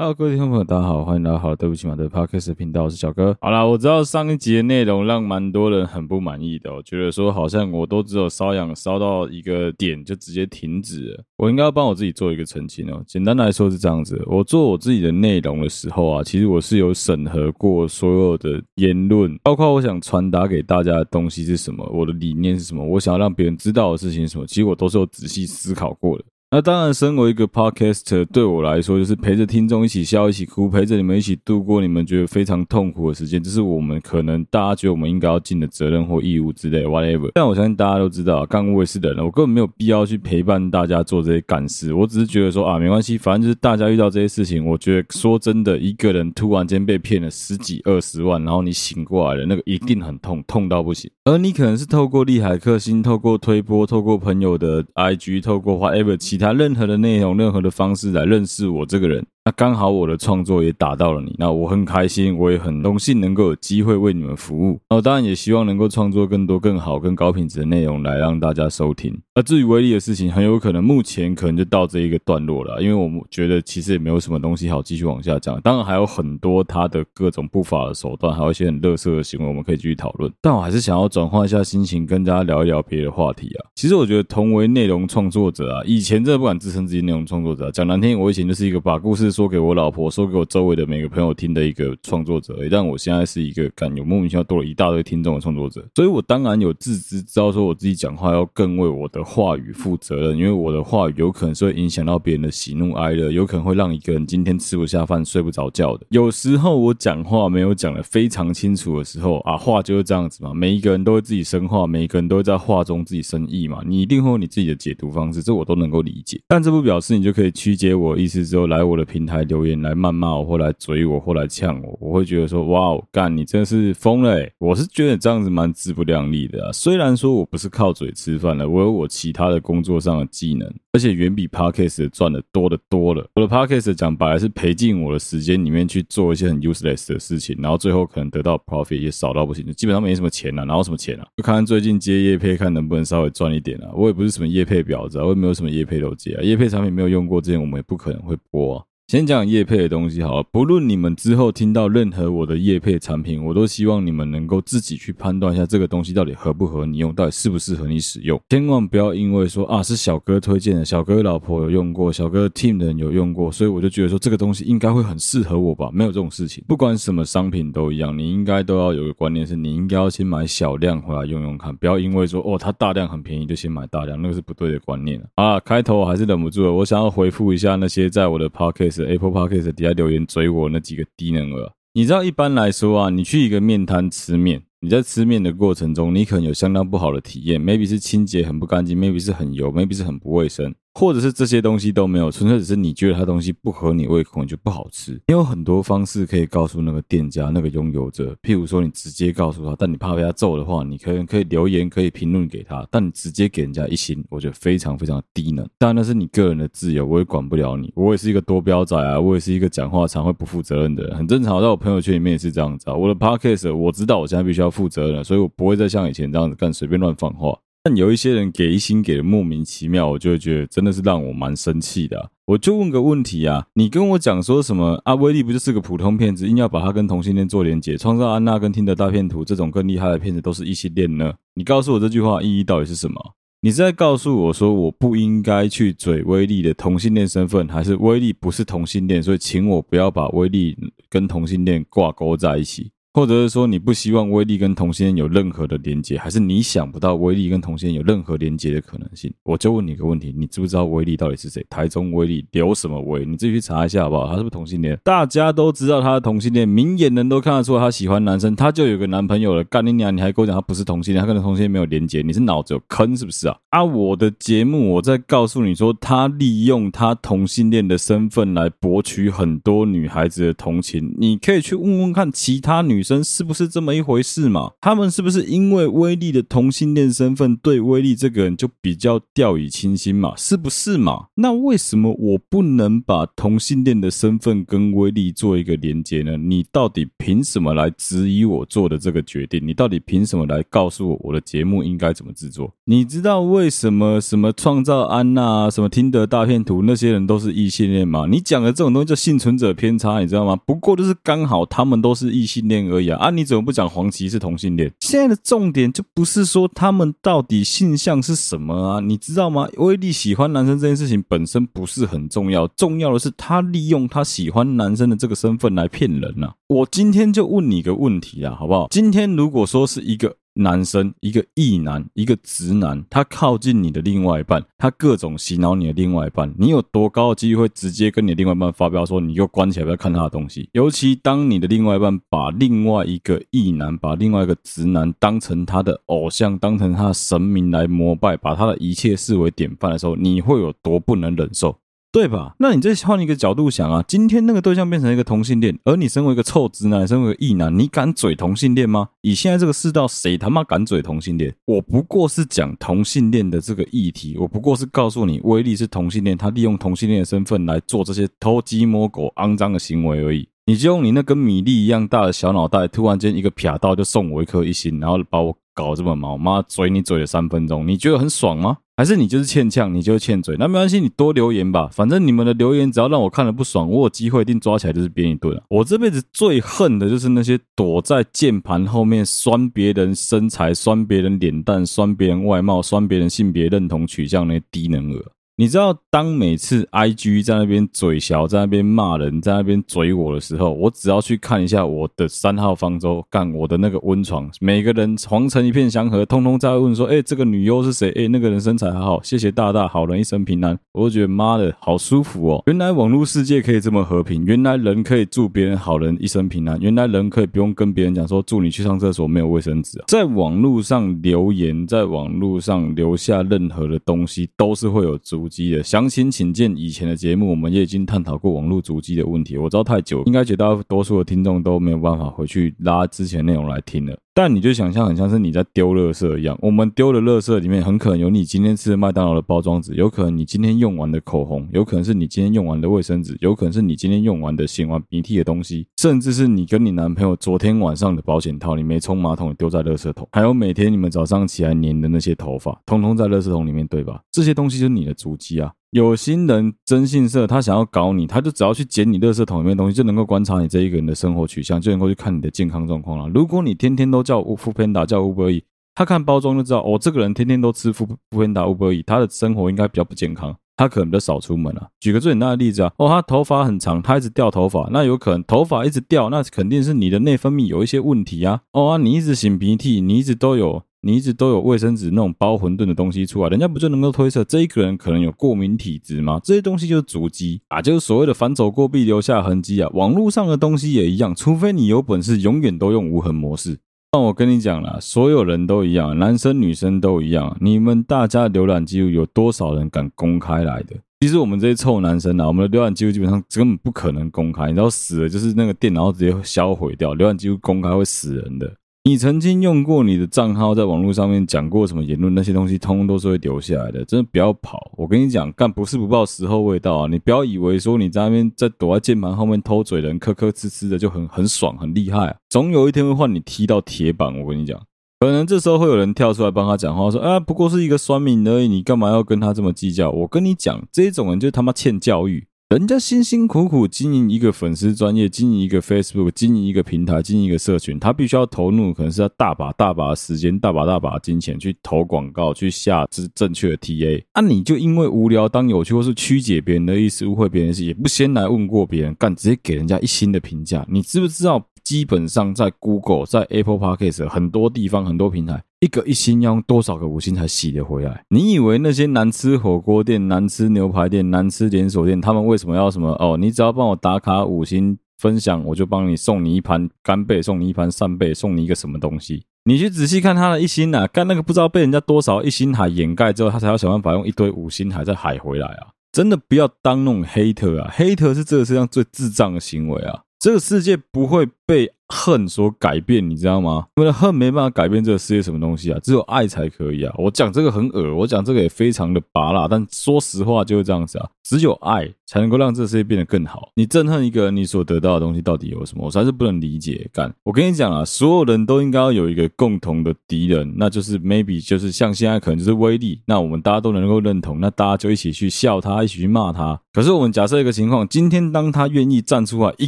[0.00, 3.36] Hello，各位听众朋友，大家好，欢迎来到好对不起马的 Podcast 频道，我是小哥。
[3.38, 13.04] 好啦，我知道上一集的内容让蛮多人很不满意的，我觉得说好像我都只有瘙痒烧到一个点就直接停止了，我应该要帮我自己做一个澄清哦。
[13.06, 26.24] 简单来说是这样子，我做我自己的内容的时候啊，其实我是有审核过所有的言论，包括我想传达给大家的东西是什么，我的理念是什么，我想要让别人知道的事情是什么，其实我都是有仔细思考过的。
[26.52, 37.30] 那当然，身为一个 podcaster，对我来说就是陪着听众一起笑、一起哭，陪着你们一起度过你们觉得非常痛苦的时间，这是我们可能大家觉得我们应该要尽的责任或义务之类，whatever。
[37.34, 41.94] 但我相信大家都知道，干我也是人，我根本没有必要去陪伴大家做这些干事。
[41.94, 51.08] 我只是觉得说啊，没关系，反正就是大家遇到这些事情，我觉得说真的，一个人突然间被骗了十几二十万，然后你醒过来了，那个一定很痛，痛到不行。
[51.26, 59.24] 而你可能是透过利海克星，透过推波，透过朋友的 IG，透过 whatever 其他任何的内容，任何的方式来认识我这个人。
[59.52, 64.80] 刚好我的创作也打到了你，那我很开心，我也很荣幸能够有机会为你们服务。
[64.88, 69.16] 那我当然也希望能够创作更多更好、更高品质的内容来让大家收听。
[69.34, 75.60] 那至于威力的事情，很有可能目前可能就到这一个段落了，因为我们觉得其实也没有什么东西好继续往下讲。
[75.60, 80.30] 当然还有很多他的各种不法的手段，还有一些很乐色的行为，我们可以继续讨论。
[80.40, 83.70] 但我还是想要转换一下心情，跟大家聊一聊别的话题啊。
[83.74, 106.06] 其实我觉得同为内容创作者啊，以前真的不敢自称自己内容创作者啊，讲难听，我以前就是一个把故事说给我老婆，说给我周围的每个朋友听的一个创作者，但我现在是一个感有莫名其妙多了一大堆听众的创作者，所以我当然有自知知道说我自己讲话要更为我的话语负责任，因为我的话语有可能是会影响到别人的喜怒哀乐，有可能会让一个人今天吃不下饭、睡不着觉的。
[106.10, 124.50] 有时候我讲话没有讲得非常清楚的时候啊，话就是这样子嘛，每一个人都会自己生话，每一个人都会在话中自己生意嘛，你一定会有你自己的解读方式，这我都能够理解，但这不表示你就可以曲解我意思之后来我的评平台留言来谩骂我，或来嘴我，或来呛我，我会觉得说，哇哦，干你真的是疯了欸！
[124.56, 126.72] 我是觉得这样子蛮自不量力的啊。
[126.72, 133.28] 虽然说我不是靠嘴吃饭的，我有我其他的工作上的技能，而且远比 Podcast 赚的多的多了。
[133.34, 141.26] 我的 Podcast 讲白了是赔进我的时间里面去做一些很 useless 的事情，然后最后可能得到 profit 也少到不行，基本上没什么钱啊，哪有什么钱啊？
[141.36, 143.90] 就看看最近接业配，看能不能稍微赚一点啊。
[143.94, 148.84] 我也不是什么业配婊子啊，我也没有什么业配都接啊，业配产品没有用过之前，我们也不可能会播啊。
[149.10, 158.40] 先讲业配的东西好了，不论你们之后听到任何我的业配产品，我都希望你们能够自己去判断一下这个东西到底合不合你用，到底适不适合你使用。
[158.50, 165.90] 千万不要因为说啊是小哥推荐的，小哥老婆有用过，小哥 team 的人有用过，所以我就觉得说这个东西应该会很适合我吧？
[165.92, 175.58] 没有这种事情，不管什么商品都一样，你应该都要有个观念是，你应该要先买小量回来用用看，不要因为说哦它大量很便宜就先买大量，那个是不对的观念啊。
[175.58, 179.72] 开头我还是忍不住了，我想要回复一下那些在我的 podcast Apple Podcast。
[179.72, 190.74] 底下留言追我那几个低能儿，你知道一般来说啊，你去一个面摊吃面，你在吃面的过程中，你可能有相当不好的体验，maybe 是清洁很不干净，maybe 是很油，maybe 是很不卫生。
[190.92, 195.12] 或者是这些东西都没有，纯粹只是你觉得它东西不合你胃口，你就不好吃。
[195.28, 202.86] 你有很多方式可以告诉那个店家、那个拥有者，譬如说你直接告诉他，但你怕被他揍的话，你可以可以留言，可以评论给他。
[202.90, 205.66] 但你直接给人家一星，我觉得非常非常低能。
[205.78, 207.92] 当然那是你个人的自由，我也管不了你。
[207.94, 211.60] 我也是一个多标仔啊，我也是一个讲话常会不负责任的人，很正常。
[211.60, 212.94] 在我朋友圈里面也是这样子啊。
[212.94, 217.56] 我的 podcast 我知道我现在必须要负责任，所以我不会再像以前这样子干随便乱放话。
[217.82, 222.30] 但有一些人给一星给的莫名其妙，我就会觉得真的是让我蛮生气的。
[222.44, 225.00] 我就问个问题啊，你跟我讲说什么？
[225.04, 231.32] 阿威力不就是个普通骗子，硬要把他跟同性恋做连结，创造安娜跟听的大骗徒这种更厉害的骗子都是异性恋呢？
[231.54, 233.34] 你告诉我这句话意义到底是什么？
[233.62, 240.76] 你是在告诉我说我不应该去嘴威力的同性恋身份，还是威力不是同性恋，所以请我不要把威力
[241.08, 242.90] 跟同性恋挂钩在一起？
[243.12, 249.32] 或者是说你不希望威力跟同性恋有任何的连接，还是你想不到威力跟同性恋有任何连接的可能性？
[249.42, 251.66] 我就问你一个问题，你知不知道威力到底是谁？
[251.68, 253.24] 台中威力刘什么威？
[253.24, 254.28] 你自己去查一下好不好？
[254.28, 254.96] 他是不是同性恋？
[255.02, 259.64] 大家都知道他是同性恋，明眼人都看得出他喜欢男生，他就有个男朋友了。
[259.64, 260.14] 干你娘！
[260.16, 263.56] 你还跟我讲他不是同性恋，他跟同性恋没有连接，你是脑子有坑是不是啊？
[263.70, 263.82] 啊！
[263.82, 271.12] 我的节目我在告诉你说，他利用他同性恋的身份来博取很多女孩子的同情。
[271.18, 272.99] 你可以去问问看其他女。
[273.00, 274.72] 女生是不是这么一回事嘛？
[274.78, 280.34] 他们是不是因为威力的同性恋身份，对威力这个人就比较掉以轻心嘛？
[280.36, 281.28] 是不是嘛？
[281.36, 286.36] 那为什么我不能把同性恋的身份跟威力做一个连接呢？
[286.36, 289.66] 你到底凭什么来质疑我做的这个决定？
[289.66, 292.70] 你到底凭什么来告诉我我的节目应该怎么制作？
[292.84, 298.26] 你知道为什么什么创造安娜、什么听得大片图那些人都是异性恋吗？
[298.30, 300.54] 你讲的这种东西叫幸存者偏差，你知道吗？
[300.66, 303.30] 不过就是刚好他们都是异性恋而已啊！
[303.30, 304.92] 你怎么不讲黄旗是同性恋？
[305.00, 309.00] 现在的重点就不是说他们到底性向是什么啊？
[309.00, 309.68] 你知道吗？
[309.76, 316.52] 威力喜欢男生这件事情本身不是很重要，重要的是他利用他喜欢男生的这个身份来骗人啊！
[316.68, 318.88] 我今天就问你一个问题啊，好不好？
[318.90, 320.36] 今天如果说是一个。
[320.54, 330.68] 男生一个异男，一个直男，他靠近你的另外一半，他各种洗脑你的另外一半，你有多高的机会直接跟你的另外一半发飙说，你就关起来不要看他的东西？
[330.72, 341.78] 尤其当你的另外一半把另外一个异男，把另外一个直男当成他的偶像，当成他的神明来膜拜，把他的一切视为典范的时候，你会有多不能忍受？
[342.12, 342.56] 对吧？
[342.58, 349.10] 那你再换一个角度想啊，今天那个对象变成一个同性恋，而你身为一个臭直男，身为一个异男，你敢嘴同性恋吗？
[349.20, 351.54] 以现在这个世道，谁他妈敢嘴同性恋？
[351.66, 360.48] 我不过是讲同性恋的这个议题，我不过是告诉你，威力是同性恋，他利用同性恋的身份来做这些偷鸡摸狗、肮脏的行为而已。
[360.66, 368.78] 你就用你那跟米粒一样大的小脑袋，突然间一个撇刀就送我一颗一星，然后把我搞这么毛，妈嘴你嘴了三分钟，你觉得很爽吗？
[368.96, 375.62] 还是你就是欠呛，你就是欠嘴，那没关系，你多留言吧，反正你们的留言只要让我看了不爽，我有机会一定抓起来就是鞭一顿啊。
[375.70, 385.24] 我这辈子最恨的就是那些躲在键盘后面酸别人身材、酸别人脸蛋、酸别人外貌、酸别人性别认同取向那低能儿。
[385.60, 398.10] 你知道，当每次 IG 在那边嘴小，在那边骂人，在那边嘴我的时候，我只要去看一下我的三号方舟，干我的那个温床，每个人皇城一片祥和，通通在问说，哎、这个女优是谁？
[398.12, 400.78] 哎、那个人身材还好，谢谢大大，好人一生平安。
[400.92, 415.49] 我就觉得妈的好舒服哦，原来网络世界可以这么和平，原来人可以祝别人好人一生平安，原来人可以不用跟别人讲说祝你去上厕所没有卫生纸啊，在网络上留言，在网络上留下任何的东西，都是会有足。
[415.50, 419.58] 机的详情，请见以前的节目，我们也已经探讨过网络主机的问题。
[419.58, 424.16] 我知道太久，应该绝大多数的听众都没有办法回去拉之前内容来听了。
[424.42, 426.58] 但你就想象，很像是你在丢垃圾一样。
[426.62, 444.22] 我们丢的垃圾里面，很可能有你今天吃的麦当劳的包装纸，有可能你今天用完的口红，有可能是你今天用完的卫生纸，有可能是你今天用完的擤完鼻涕的东西，甚至是你跟你男朋友昨天晚上的保险套，你没冲马桶丢在垃圾桶，还有每天你们早上起来粘的那些头发，通通在垃圾桶里面，对吧？
[444.32, 445.70] 这些东西就是你的足迹啊。
[445.92, 453.28] 有心人征信社，他想要搞你，他就只要去捡你垃圾桶里面的东西，就能够观察你这一个人的生活取向，就能够去看你的健康状况了。
[453.34, 455.64] 如果你天天都叫 foodpanda 叫 Uber Eats，
[455.96, 461.88] 他看包装就知道，哦，这个人天天都吃 foodpanda Uber Eats，他的生活应该比较不健康，他可能比较少出门啊。
[461.98, 468.60] 举个最简单的例子啊，哦，他头发很长，他一直掉头发，那有可能头发一直掉，那肯定是你的内分泌有一些问题啊。
[468.72, 470.84] 哦啊，你一直擤鼻涕，你一直都有。
[471.02, 476.38] 你一直都有卫生纸那种包馄饨的东西出来，人家不就能够推测这一个人可能有过敏体质吗？
[476.44, 479.88] 这些东西就是足迹啊，就是所谓的反走过必留下痕迹啊。
[479.94, 483.78] 网络上的东西也一样，除非你有本事，永远都用无痕模式。
[484.12, 487.56] 那我跟你讲啦，所有人都一样，男生女生都一样。
[487.60, 490.96] 你们大家浏览记录有多少人敢公开来的？
[491.20, 498.70] 其实我们这些臭男生啊，我们的浏览记录基本上根本不可能公开，你知道死了就是那个电脑直接销毁掉，浏览记录公开会死人的。
[499.04, 502.34] 你曾经用过你的账号在网络上面讲过什么言论？
[502.34, 504.78] 那些东西通通都是会留下来的，真的不要跑！
[504.94, 507.08] 我跟你讲，干不是不报时候未到啊！
[507.10, 512.36] 你不要以为说你在那边在躲在键盘后面偷嘴人，磕磕呲呲的就很很爽很厉害啊！
[512.50, 514.38] 总有一天会换你踢到铁板。
[514.38, 514.78] 我跟你讲，
[515.20, 520.10] 可能这时候会有人跳出来帮他讲话，说啊，不过是一个酸民而已，你干嘛要跟他这么计较？
[520.10, 522.46] 我跟你讲，这种人就他妈欠教育。
[522.70, 534.22] 人家辛辛苦苦经营一个粉丝专业，经营一个 Facebook，经营一个平台，经营一个社群，他必须要投入，可能是要大把大把的时间，大把大把的金钱去投广告，去下之正确的 TA。
[534.36, 541.69] 那，你就因为无聊当有趣，或是曲解别人的意思，误会别人，也不先来问过别人，干直接给人家一星的评价，你知不知道？
[541.90, 548.24] 基本上在 Google、在 Apple Podcast 很多地方、很多平台，一个一星要用多少个五星才洗得回来？
[548.28, 553.08] 你以为那些难吃火锅店、难吃牛排店、难吃连锁店，他们为什么要什么？
[553.18, 559.42] 哦，你只要帮我打卡五星分享，我就帮你送你一盘干贝，送你一盘扇贝，送你一个什么东西？
[559.64, 565.88] 你去仔细看他的一星啊，干那个不知道被人家多少一星海掩盖之后，他才要想办法用一堆五星海再海回来啊！
[566.12, 570.20] 真的不要当那种 hater 啊，hater 是这个世界上最智障的行为啊！
[570.40, 573.86] 这个世界不会被恨所改变，你知道吗？
[573.96, 577.14] 因为恨没办法改变这个世界什么东西啊，只有爱才可以啊。
[577.16, 583.70] 我讲这个很恶，我讲这个也非常的拔辣，但说实话就是这样子啊，只有爱才能够让这个世界变得更好。
[583.74, 586.04] 你憎恨一个人，你所得到的东西到底有什么？
[586.04, 587.08] 我实在是不能理解。
[587.12, 596.80] 干，我跟你讲啊，所有人都应该要有一个共同的敌人，那就是 maybe 就是像现在可能就是威力，那我们大家都能够认同，那大家就一起去笑他，一起去骂他。
[596.92, 599.86] 可是我们假设一个情况，今天当他愿意站出来，一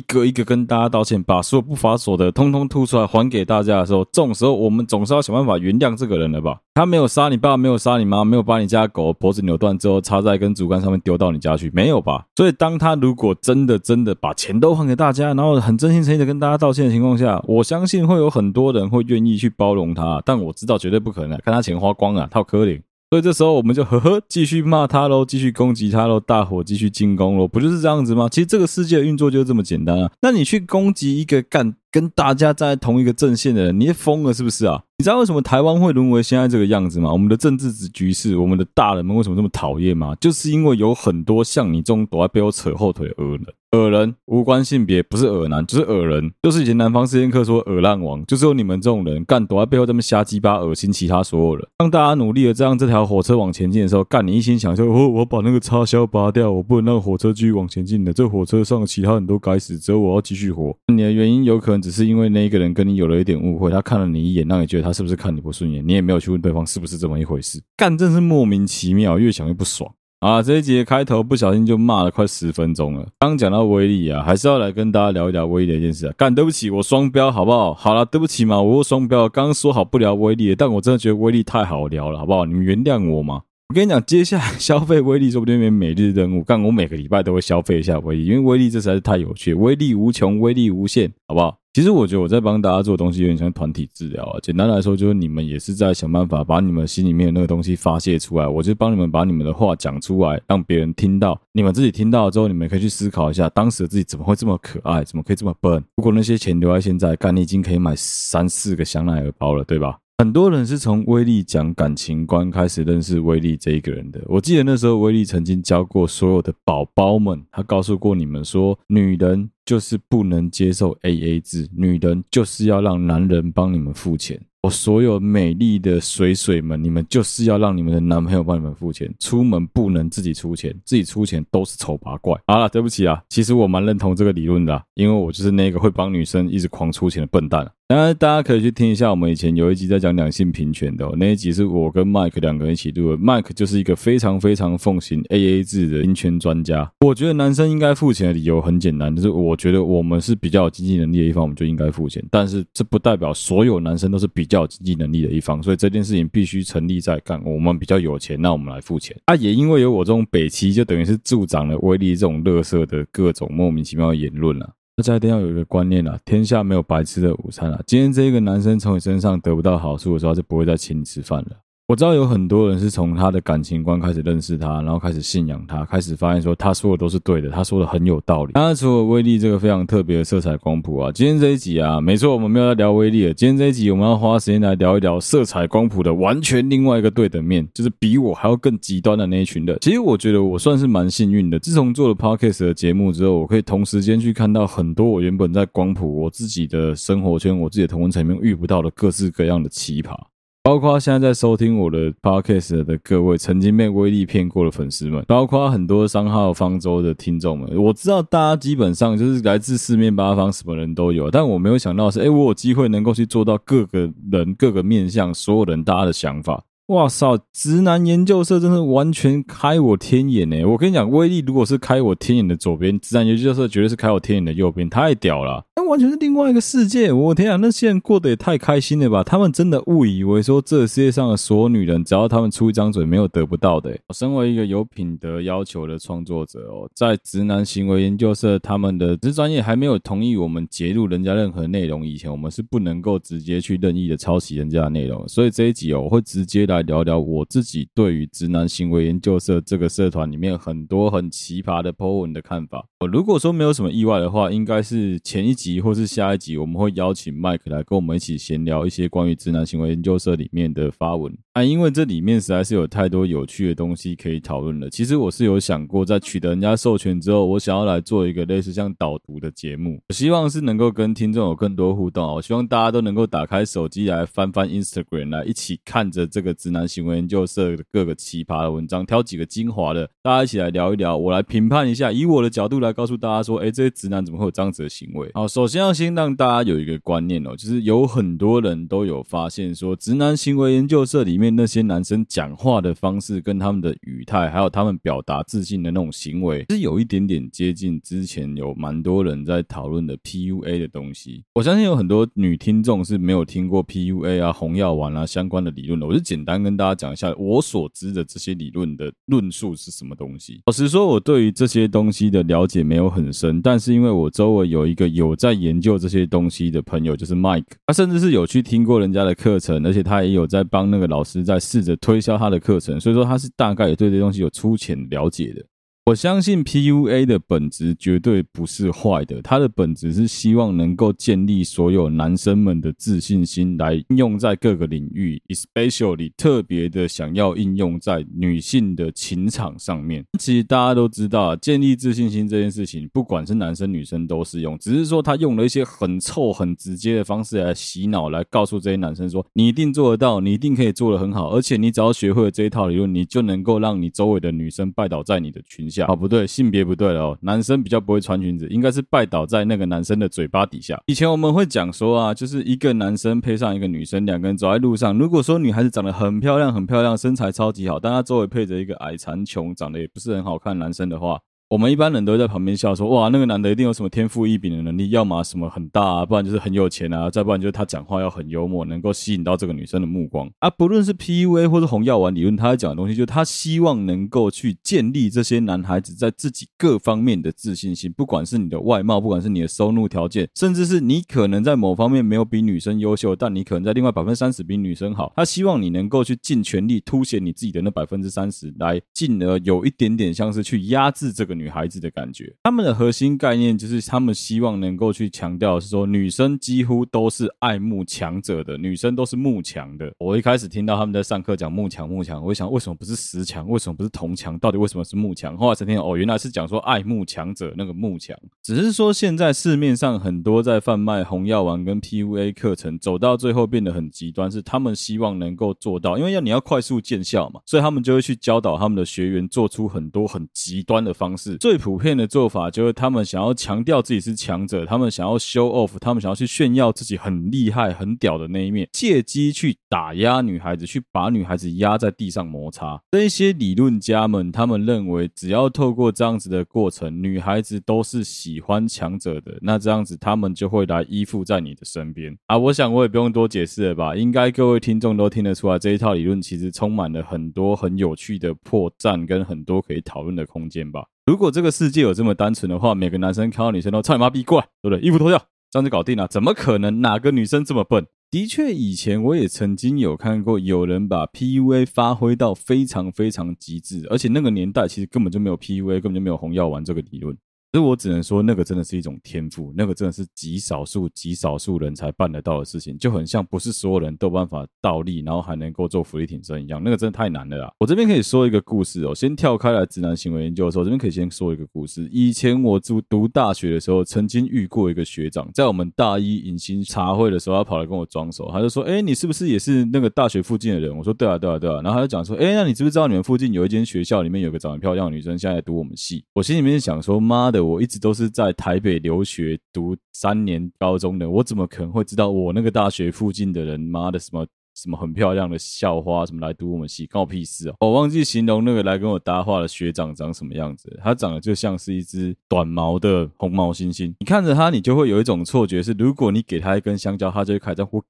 [0.00, 6.58] 个一个跟大家道歉，把所有不法所得通通吐出来还给大家的时候，这种时候我们总是要想办法原谅这个人了吧？
[6.74, 12.24] 他没有杀你爸，没有杀你妈，没有把你家狗脖子扭断之后插在一根竹竿上面丢到你家去，没有吧？
[12.36, 20.22] 所以当他如果真的真的把钱都还给大家，然后很真心诚意的跟大家道歉的情况下，我相信会有很多人会愿意去包容他。
[20.24, 22.80] 但我知道绝对不可能，看他钱花光了，他有可怜。
[23.10, 28.26] 所以这时候我们就呵呵继续骂他喽，继续攻击他喽，大伙继续进攻喽，不就是这样子吗？
[28.30, 30.10] 其实这个世界的运作就是这么简单啊。
[30.22, 34.82] 那你去攻击一个干跟大家站在同一个阵线的人，你也疯了是不是啊？
[35.02, 37.10] 你知道为什么台湾会沦为现在这个样子吗？
[37.10, 40.14] 我们的政治局势，我们的大人们为什么这么讨厌吗？
[40.20, 43.40] 就是因为有很多像你这种躲在背后扯后腿的恶人。
[43.72, 51.66] 恶人无关性别，不是恶男就是恶人，就是以前南方四贱客说恶烂王，就是有你们这种人干躲在背后这么瞎鸡巴恶心其他所有人。
[51.78, 58.12] 当大家努力的让这条火车往前进的时候，干你一心想说，哦，我把那个插销拔掉，我不能让火车继续往前进的。
[58.12, 60.76] 这火车上其他人都该死，只有我要继续活。
[60.92, 67.62] 你的原因有可能只是因为那一个人跟你有了一点误会，他看了你一眼，让你觉得他是不是看你不顺眼，你也没有去问对方是不是这么一回事。
[67.76, 69.92] 干真是莫名其妙，越想越不爽。
[70.20, 73.08] 啊，这一集的开头不小心就骂了快十分钟了。
[73.18, 76.14] 刚讲到威力啊，还是要来跟大家聊一聊威力的一件事啊。
[76.16, 77.74] 干，对不起，我双标好不好？
[77.74, 79.28] 好了，对不起嘛，我双标。
[79.28, 82.46] 刚刚说好不聊威力，但我真的觉得威力太好聊了，好不好？
[82.46, 83.42] 你们原谅我嘛。
[83.70, 86.44] 我跟你讲，接下来消费威力说不定变每日任务。
[86.44, 91.56] 干，我每个礼拜都会消费一下威力，因为威力这实在是太有趣，威力无穷，威力无限，好不好？
[91.74, 94.38] 其实我觉得我在帮大家做的东西有点像团体治疗啊。
[94.42, 98.46] 简单来说，就是你们也是在想办法把你们心里面的那个东西发泄出来。
[98.46, 101.40] 我就帮你们把你们的话讲出来，让别人听到。
[101.52, 105.82] 你们自己听到之后，你们可以去思考一下，当时的自己怎么会这么可爱，怎么可以这么笨？
[105.96, 109.96] 如果那些钱留在现在，干，你已经可以买三四个香奈儿包了，对吧？
[110.18, 114.20] 很多人是从威力讲感情观开始认识威力这一个人的。
[114.26, 124.40] 我记得那时候威力曾经教过所有的宝宝们，他告诉过你们说，女人就是不能接受 AA 制，女人就是要让男人帮你们付钱。
[124.62, 132.40] 我所有美丽的水水们，你们就是要让你们的男朋友帮你们付钱，出门不能自己出钱，自己出钱都是丑八怪。
[132.46, 137.68] 好了，对不起啊，其实我蛮认同这个理论的，因为我就是那个会帮女生一直狂出钱的笨蛋。
[137.98, 143.18] 然，大家可以去听一下我们以前有一集在讲两性平权的哦，那一集是我跟 Mike 两个人一起录的。
[143.18, 146.88] Mike 就是一个非常非常奉行 AA 制的平权专家。
[147.00, 152.24] 我觉得男生应该付钱的理由很简单，就是我觉得我们是比较有经济能力的一方，我们就应该付钱。
[152.30, 159.16] 但是这不代表所有男生都是比较有经济能力的一方，所以这件事情必须成立在干我们比较有钱，那我们来付钱。
[159.24, 164.70] 啊，也因为有我这种北七，就等于是助长了威力这种乐色的各种莫名其妙的言论了。
[164.94, 167.82] 大家一定要有一个观念啊，天下没有白吃的午餐啊！
[167.86, 171.61] 今天这一个男生从你身上得不到好处的时候，他就不会再请你吃饭了。
[171.88, 178.52] 我知道有很多人是从他的感情观开始认识他，然后开始信仰他，开始发现说他说的都是对的，他说的很有道理。
[178.52, 183.34] 当然，除了威力这个非常特别的色彩光谱啊，今天这一集啊，没错，我们没有在聊威力了。
[183.34, 189.76] 今天这一集我们要花时间来聊一聊色彩光谱的完全另外一个对等面，就是比我还要更极端的那一群人。
[189.82, 200.16] 其实我觉得我算是蛮幸运的，自从做了 Podcast 的节目之后，我可以同时间去看到很多我原本在光谱我自己的生活圈、我自己的同温层里面遇不到的各式各样的奇葩。
[200.64, 216.62] 包括现在在收听我的 podcast 的各位曾经被威力骗过的粉丝们，包括很多商号方舟的听众们，我知道大家基本上就是来自四面八方，什么人都有，但我没有想到是，哎，我有机会能够去做到各个人、各个面向，所有人大家的想法。
[216.86, 217.38] 哇塞！
[217.52, 220.64] 直男研究社真是完全开我天眼呢！
[220.64, 225.64] 我跟你讲，威力如果是开我天眼的左边，直男研究社绝对是开我天眼的右边，太屌了！
[225.76, 227.12] 那完全是另外一个世界。
[227.12, 229.22] 我天啊，那些人过得也太开心了吧？
[229.22, 233.96] 他们真的误以为说，这世界上的所有女人，只要他们出一张嘴，没有得不到的。
[234.08, 245.26] 我身为一个有品德要求的创作者哦，在直男行为研究社，他们的职专业还没有同意我们截入人家任何内容以前，我们是不能够直接去任意的抄袭人家的内容。
[245.28, 252.86] 所以这一集哦，我会直接来聊聊我自己对于直男行为研究社这个社团里面很多很奇葩的 po 文的看法。
[253.10, 264.88] 如果说没有什么意外的话，应该是前一集或是下一集，我们会邀请 Mike 来跟我们一起闲聊一些关于直男行为研究社里面的发文啊，因为这里面实在是有太多有趣的东西可以讨论了。
[264.88, 272.32] 其实我是有想过，在取得人家授权之后，我想要来做一个类似像导读的节目，我希望是能够跟听众有更多互动啊。
[272.34, 282.92] 我希望大家都能够打开手机来翻翻 Instagram，来一起看着这个直男行为研究社的各个奇葩的文章，挑几个精华的，大家一起来聊一聊，我来评判一下，以我的角度来。
[282.92, 285.30] 告诉大家说，哎，这些直男怎么会有这样子的行为？
[285.32, 301.42] 好，首先要先让大家有一个观念哦，就是有很多人都有发现说，直男行为研究社里面那些男生讲话的方式，跟他们的语态，还有他们表达自信的那种行为，是有一点点接近之前有蛮多人在讨论的 PUA 的东西。
[301.54, 306.06] 我相信有很多女听众是没有听过 PUA 啊、红药丸啊相关的理论的。
[306.06, 310.60] 我就简单跟大家讲一下我所知的这些理论的论述是什么东西。
[310.66, 312.82] 老实说，我对于这些东西的了解。
[312.82, 325.64] 没有很深，但是因为我周围有一个有在研究这些东西的朋友，就是 Mike，他甚至是有去听过人家的课程，而且他也有在帮那个老师在试着推销他的课程，所以说他是大概也对这东西有粗浅了解的。
[326.04, 340.24] 我相信 PUA 的本质绝对不是坏的，它的本质是希望能够建立所有男生们的自信心，来应用在各个领域，especially 特别的想要应用在女性的情场上面。
[340.40, 356.06] 其实大家都知道，建立自信心这件事情，不管是男生女生都适用，只是说他用了一些很臭、很直接的方式来洗脑，来告诉这些男生说，你一定做得到，你一定可以做得很好，而且你只要学会了这一套理论，你就能够让你周围的女生拜倒在你的裙下。
[356.08, 357.38] 哦，不对，性别不对了哦。
[357.42, 361.00] 男生比较不会穿裙子，应该是拜倒在那个男生的嘴巴底下。
[361.06, 371.38] 以前我们会讲说啊，就是一个男生配上一个女生，两个人走在路上，如果说女孩子长得很漂亮，很漂亮，身材超级好，但她周围配着一个矮残穷，长得也不是很好看男生的话。
[371.72, 395.32] 我们一般人都在旁边笑说：“哇，那个男的一定有什么天赋异禀的能力，要么什么很大啊，不然就是很有钱啊，再不然就是他讲话要很幽默，能够吸引到这个女生的目光啊。”不论是 PUA 或是红药丸理论，他在讲的东西就是他希望能够去建立这些男孩子在自己各方面的自信心，不管是你的外貌，不管是你的收入条件，甚至是你可能在某方面没有比女生优秀，但你可能在另外百分之三十比女生好。
[395.36, 402.52] 他希望你能够去尽全力凸显你自己的那百分之三十，来进而有一点点像是去压制这个女孩子的感觉。
[402.64, 410.12] 他们的核心概念就是，他们希望能够去强调是说，女生几乎都是爱慕强者的，女生都是慕强的。
[410.18, 413.68] 我一开始听到他们在上课讲慕强慕强，我想为什么不是十强？
[413.68, 414.58] 为什么不是同强？
[414.58, 415.56] 到底为什么是慕强？
[415.56, 418.36] 后来才听哦，原来是讲说爱慕强者那个慕强。
[418.60, 432.22] 只是说现在市面上很多在贩卖红药丸跟 PUA 课程，走到最后变得很极端，是他们希望能够做到，因为要你要快速见效嘛，所以他们就会去教导他们的学员做出很多很极端的方式，最普遍的。
[432.32, 442.98] 做法就是他们想要强调自己是强者，他们想要 show off，他们想要去炫耀自己很厉害、很屌的那一面，借机去打压女孩子，去把女孩子压在地上摩擦。
[443.10, 452.56] 这一些理论家们，他们认为只要透过这样子的过程，女孩子都是喜欢强者的，那这样子他们就会来依附在你的身边啊。
[452.56, 454.16] 我想我也不用多解释了吧？
[454.16, 461.04] 应该各位听众都听得出来，这一套理论其实充满了很多很有趣的破绽，跟很多可以讨论的空间吧。
[461.24, 465.00] 如果这个世界有这么单纯的话，每个男生看到女生都操你妈逼过来，对不对？
[465.00, 465.38] 衣服脱掉，
[465.70, 466.26] 这样就搞定了。
[466.26, 467.00] 怎么可能？
[467.00, 468.04] 哪个女生这么笨？
[468.28, 477.36] 的确，以前我也曾经有看过有人把 PUA 发挥到非常非常极致，而且那个年代其实根本就没有 PUA，根本就没有红药丸这个理论。
[477.72, 487.72] 所以我只能说，那个真的是一种天赋，那个真的是极少数、极少数人才办得到的事情，就很像不是所有人都办法倒立，然后还能够做伏地挺身一样，那个真的太难了啦。
[487.78, 492.06] 我这边可以说一个故事哦，先跳开来直男行为研究的时候，这边可以先说一个故事。
[492.12, 513.80] 以前我读读大学的时候，曾经遇过一个学长，在我们大一迎新茶会的时候，他跑来跟我装熟，他就说：“哎，你是不是也是那个大学附近的人？”我说：“对啊，对啊，对啊。”然后他就讲说：“哎，那你知不知道你们附近有一间学校里面有个长得漂亮的女生，现在在读我们系？”我心里面想说：“妈的，我一直都是在。”台北留学读三年高中的我，怎么可能会知道我那个大学附近的人？
[513.80, 517.74] 妈的，什么什么很漂亮的校花，什么来读我们系，关我屁事啊！
[517.80, 524.14] 我忘记形容那个来跟我搭话的学长长什么样子，他长得就像是一只短毛的红毛猩猩。
[524.20, 528.02] 你看着他，你就会有一种错觉，是如果你给他一根香蕉，他就会开始呼。